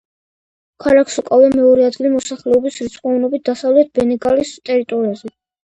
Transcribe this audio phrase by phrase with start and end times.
[0.85, 5.37] ქალაქს უკავია მეორე ადგილი მოსახლეობის რიცხოვნობით დასავლეთი ბენგალის ტერიტორიაზე.